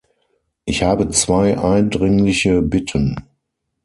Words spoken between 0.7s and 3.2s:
habe zwei eindringliche Bitten.